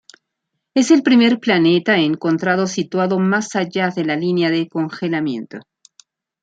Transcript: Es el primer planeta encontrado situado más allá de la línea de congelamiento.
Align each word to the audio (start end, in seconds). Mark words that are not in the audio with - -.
Es 0.73 0.89
el 0.89 1.03
primer 1.03 1.39
planeta 1.39 1.97
encontrado 1.99 2.65
situado 2.65 3.19
más 3.19 3.55
allá 3.55 3.89
de 3.95 4.03
la 4.03 4.15
línea 4.15 4.49
de 4.49 4.67
congelamiento. 4.67 5.59